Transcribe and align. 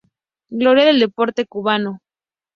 Gloria 0.49 0.85
del 0.85 0.99
Deporte 0.99 1.45
Cubano. 1.45 1.99